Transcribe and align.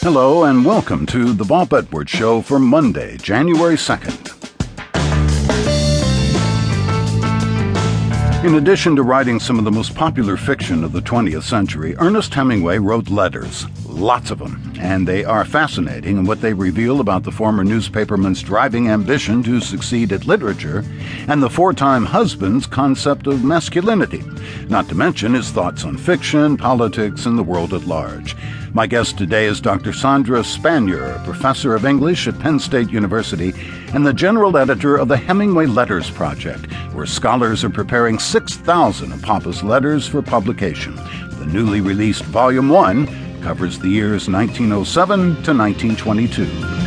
Hello, 0.00 0.44
and 0.44 0.64
welcome 0.64 1.04
to 1.06 1.32
the 1.32 1.44
Bob 1.44 1.72
Edwards 1.72 2.10
Show 2.10 2.40
for 2.40 2.58
Monday, 2.60 3.16
January 3.16 3.74
2nd. 3.74 4.32
In 8.44 8.54
addition 8.54 8.94
to 8.94 9.02
writing 9.02 9.40
some 9.40 9.58
of 9.58 9.64
the 9.64 9.72
most 9.72 9.96
popular 9.96 10.36
fiction 10.36 10.84
of 10.84 10.92
the 10.92 11.00
20th 11.00 11.42
century, 11.42 11.96
Ernest 11.98 12.32
Hemingway 12.32 12.78
wrote 12.78 13.08
letters, 13.08 13.66
lots 13.88 14.30
of 14.30 14.38
them, 14.38 14.72
and 14.78 15.08
they 15.08 15.24
are 15.24 15.44
fascinating 15.44 16.18
in 16.18 16.24
what 16.24 16.40
they 16.40 16.52
reveal 16.52 17.00
about 17.00 17.24
the 17.24 17.32
former 17.32 17.64
newspaperman's 17.64 18.42
driving 18.42 18.88
ambition 18.88 19.42
to 19.42 19.60
succeed 19.60 20.12
at 20.12 20.26
literature 20.26 20.84
and 21.26 21.42
the 21.42 21.50
four 21.50 21.72
time 21.72 22.04
husband's 22.04 22.66
concept 22.66 23.26
of 23.26 23.42
masculinity, 23.42 24.22
not 24.68 24.88
to 24.88 24.94
mention 24.94 25.34
his 25.34 25.50
thoughts 25.50 25.84
on 25.84 25.96
fiction, 25.96 26.56
politics, 26.56 27.26
and 27.26 27.36
the 27.36 27.42
world 27.42 27.74
at 27.74 27.86
large. 27.86 28.36
My 28.76 28.86
guest 28.86 29.16
today 29.16 29.46
is 29.46 29.58
Dr. 29.58 29.94
Sandra 29.94 30.40
Spanier, 30.40 31.24
professor 31.24 31.74
of 31.74 31.86
English 31.86 32.28
at 32.28 32.38
Penn 32.38 32.58
State 32.58 32.90
University 32.90 33.54
and 33.94 34.06
the 34.06 34.12
general 34.12 34.58
editor 34.58 34.96
of 34.98 35.08
the 35.08 35.16
Hemingway 35.16 35.64
Letters 35.64 36.10
Project, 36.10 36.70
where 36.92 37.06
scholars 37.06 37.64
are 37.64 37.70
preparing 37.70 38.18
6,000 38.18 39.12
of 39.12 39.22
Papa's 39.22 39.62
letters 39.62 40.06
for 40.06 40.20
publication. 40.20 40.94
The 40.94 41.48
newly 41.50 41.80
released 41.80 42.24
Volume 42.24 42.68
1 42.68 43.40
covers 43.40 43.78
the 43.78 43.88
years 43.88 44.28
1907 44.28 45.20
to 45.20 45.54
1922. 45.54 46.85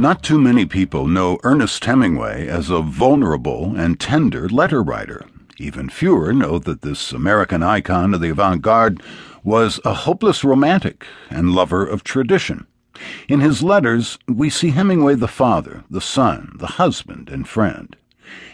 Not 0.00 0.22
too 0.22 0.40
many 0.40 0.64
people 0.64 1.06
know 1.06 1.38
Ernest 1.42 1.84
Hemingway 1.84 2.48
as 2.48 2.70
a 2.70 2.80
vulnerable 2.80 3.74
and 3.76 4.00
tender 4.00 4.48
letter 4.48 4.82
writer. 4.82 5.26
Even 5.58 5.90
fewer 5.90 6.32
know 6.32 6.58
that 6.58 6.80
this 6.80 7.12
American 7.12 7.62
icon 7.62 8.14
of 8.14 8.22
the 8.22 8.30
avant 8.30 8.62
garde 8.62 9.02
was 9.44 9.78
a 9.84 9.92
hopeless 9.92 10.42
romantic 10.42 11.04
and 11.28 11.52
lover 11.52 11.84
of 11.84 12.02
tradition. 12.02 12.66
In 13.28 13.40
his 13.40 13.62
letters, 13.62 14.18
we 14.26 14.48
see 14.48 14.70
Hemingway 14.70 15.16
the 15.16 15.28
father, 15.28 15.84
the 15.90 16.00
son, 16.00 16.56
the 16.58 16.78
husband, 16.78 17.28
and 17.28 17.46
friend. 17.46 17.94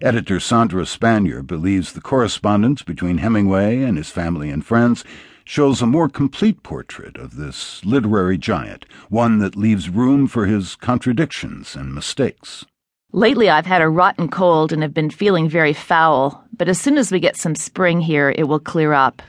Editor 0.00 0.40
Sandra 0.40 0.84
Spanier 0.84 1.46
believes 1.46 1.92
the 1.92 2.00
correspondence 2.00 2.80
between 2.80 3.18
Hemingway 3.18 3.82
and 3.82 3.98
his 3.98 4.08
family 4.08 4.48
and 4.48 4.64
friends 4.64 5.04
shows 5.44 5.82
a 5.82 5.86
more 5.86 6.08
complete 6.08 6.62
portrait 6.62 7.16
of 7.16 7.36
this 7.36 7.84
literary 7.84 8.38
giant, 8.38 8.86
one 9.08 9.38
that 9.38 9.56
leaves 9.56 9.88
room 9.88 10.26
for 10.26 10.46
his 10.46 10.74
contradictions 10.76 11.76
and 11.76 11.94
mistakes. 11.94 12.64
Lately, 13.12 13.48
I've 13.48 13.66
had 13.66 13.82
a 13.82 13.88
rotten 13.88 14.28
cold 14.28 14.72
and 14.72 14.82
have 14.82 14.94
been 14.94 15.10
feeling 15.10 15.48
very 15.48 15.72
foul, 15.72 16.44
but 16.56 16.68
as 16.68 16.80
soon 16.80 16.98
as 16.98 17.12
we 17.12 17.20
get 17.20 17.36
some 17.36 17.54
spring 17.54 18.00
here, 18.00 18.34
it 18.36 18.48
will 18.48 18.58
clear 18.58 18.92
up. 18.92 19.22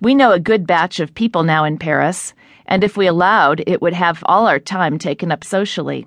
We 0.00 0.14
know 0.14 0.32
a 0.32 0.40
good 0.40 0.66
batch 0.66 1.00
of 1.00 1.14
people 1.14 1.42
now 1.42 1.64
in 1.64 1.78
Paris, 1.78 2.34
and 2.66 2.84
if 2.84 2.96
we 2.96 3.06
allowed, 3.06 3.62
it 3.66 3.80
would 3.80 3.94
have 3.94 4.22
all 4.26 4.46
our 4.46 4.58
time 4.58 4.98
taken 4.98 5.32
up 5.32 5.44
socially. 5.44 6.06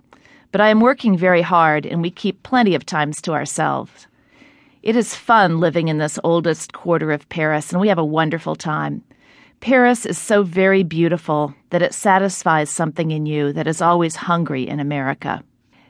But 0.51 0.61
I 0.61 0.69
am 0.69 0.79
working 0.79 1.17
very 1.17 1.41
hard, 1.41 1.85
and 1.85 2.01
we 2.01 2.11
keep 2.11 2.43
plenty 2.43 2.75
of 2.75 2.85
times 2.85 3.21
to 3.23 3.33
ourselves. 3.33 4.07
It 4.83 4.95
is 4.95 5.15
fun 5.15 5.59
living 5.59 5.87
in 5.87 5.97
this 5.97 6.19
oldest 6.23 6.73
quarter 6.73 7.11
of 7.11 7.27
Paris, 7.29 7.71
and 7.71 7.81
we 7.81 7.87
have 7.87 7.97
a 7.97 8.05
wonderful 8.05 8.55
time. 8.55 9.03
Paris 9.59 10.05
is 10.05 10.17
so 10.17 10.43
very 10.43 10.83
beautiful 10.83 11.53
that 11.71 11.81
it 11.81 11.93
satisfies 11.93 12.69
something 12.69 13.11
in 13.11 13.25
you 13.25 13.51
that 13.53 13.67
is 13.67 13.81
always 13.81 14.15
hungry 14.15 14.67
in 14.67 14.79
America. 14.79 15.43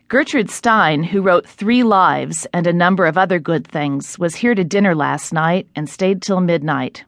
Gertrude 0.08 0.50
Stein, 0.50 1.04
who 1.04 1.22
wrote 1.22 1.46
Three 1.46 1.84
Lives 1.84 2.48
and 2.54 2.66
a 2.66 2.73
number 2.73 3.06
of 3.06 3.18
other 3.18 3.40
good 3.40 3.68
things, 3.68 4.18
was 4.18 4.36
here 4.36 4.56
to 4.56 4.64
dinner 4.64 4.95
last 4.95 5.34
night 5.34 5.68
and 5.76 5.90
stayed 5.90 6.22
till 6.22 6.40
midnight. 6.40 7.04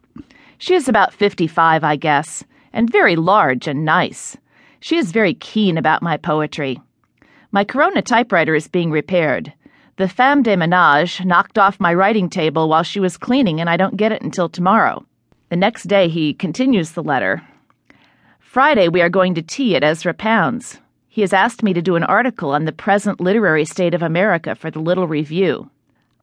She 0.58 0.74
is 0.74 0.86
about 0.86 1.14
55, 1.14 1.82
I 1.82 1.96
guess, 1.96 2.44
and 2.74 2.92
very 2.92 3.16
large 3.16 3.66
and 3.66 3.84
nice. 3.84 4.36
She 4.80 4.96
is 4.96 5.12
very 5.12 5.32
keen 5.32 5.78
about 5.78 6.02
my 6.02 6.18
poetry. 6.18 6.78
My 7.50 7.64
Corona 7.64 8.02
typewriter 8.02 8.54
is 8.54 8.68
being 8.68 8.90
repaired. 8.90 9.52
The 9.96 10.08
femme 10.08 10.42
de 10.42 10.56
menage 10.56 11.24
knocked 11.24 11.58
off 11.58 11.80
my 11.80 11.94
writing 11.94 12.28
table 12.28 12.68
while 12.68 12.82
she 12.82 13.00
was 13.00 13.16
cleaning, 13.16 13.60
and 13.60 13.70
I 13.70 13.78
don't 13.78 13.96
get 13.96 14.12
it 14.12 14.22
until 14.22 14.50
tomorrow. 14.50 15.04
The 15.50 15.56
next 15.56 15.88
day, 15.88 16.06
he 16.06 16.32
continues 16.32 16.92
the 16.92 17.02
letter. 17.02 17.42
Friday, 18.38 18.86
we 18.86 19.02
are 19.02 19.08
going 19.08 19.34
to 19.34 19.42
tea 19.42 19.74
at 19.74 19.82
Ezra 19.82 20.14
Pound's. 20.14 20.78
He 21.08 21.22
has 21.22 21.32
asked 21.32 21.64
me 21.64 21.72
to 21.72 21.82
do 21.82 21.96
an 21.96 22.04
article 22.04 22.52
on 22.52 22.66
the 22.66 22.72
present 22.72 23.20
literary 23.20 23.64
state 23.64 23.92
of 23.92 24.00
America 24.00 24.54
for 24.54 24.70
the 24.70 24.78
Little 24.78 25.08
Review. 25.08 25.68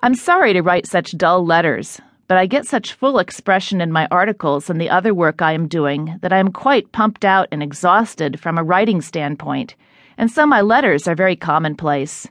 I'm 0.01 0.15
sorry 0.15 0.53
to 0.53 0.61
write 0.61 0.87
such 0.87 1.17
dull 1.17 1.45
letters, 1.45 1.99
but 2.29 2.37
I 2.37 2.45
get 2.45 2.65
such 2.65 2.93
full 2.93 3.19
expression 3.19 3.81
in 3.81 3.91
my 3.91 4.07
articles 4.11 4.69
and 4.69 4.79
the 4.79 4.89
other 4.89 5.13
work 5.13 5.41
I 5.41 5.51
am 5.51 5.67
doing 5.67 6.17
that 6.21 6.31
I 6.31 6.37
am 6.37 6.53
quite 6.53 6.93
pumped 6.93 7.25
out 7.25 7.49
and 7.51 7.61
exhausted 7.61 8.39
from 8.39 8.57
a 8.57 8.63
writing 8.63 9.01
standpoint, 9.01 9.75
and 10.17 10.31
so 10.31 10.45
my 10.45 10.61
letters 10.61 11.05
are 11.05 11.15
very 11.15 11.35
commonplace. 11.35 12.29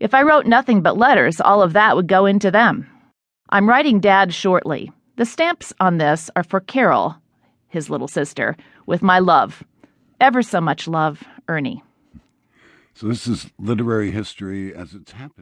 If 0.00 0.12
I 0.12 0.20
wrote 0.20 0.44
nothing 0.44 0.82
but 0.82 0.98
letters, 0.98 1.40
all 1.40 1.62
of 1.62 1.72
that 1.72 1.96
would 1.96 2.08
go 2.08 2.26
into 2.26 2.50
them. 2.50 2.90
I'm 3.48 3.66
writing 3.66 4.00
Dad 4.00 4.34
shortly. 4.34 4.92
The 5.16 5.24
stamps 5.24 5.72
on 5.80 5.96
this 5.96 6.30
are 6.36 6.44
for 6.44 6.60
Carol, 6.60 7.16
his 7.68 7.88
little 7.88 8.06
sister, 8.06 8.54
with 8.84 9.00
my 9.00 9.18
love. 9.18 9.64
Ever 10.20 10.42
so 10.42 10.60
much 10.60 10.86
love, 10.86 11.24
Ernie. 11.48 11.82
So, 12.92 13.08
this 13.08 13.26
is 13.26 13.50
literary 13.58 14.10
history 14.10 14.74
as 14.74 14.92
it's 14.92 15.12
happening. 15.12 15.32